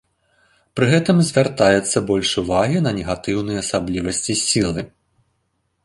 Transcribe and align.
Пры 0.77 0.85
гэтым 0.93 1.17
звяртаецца 1.27 2.03
больш 2.13 2.31
увагі 2.43 2.77
на 2.87 2.91
негатыўныя 2.99 3.59
асаблівасці 3.67 4.33
сілы. 4.47 4.81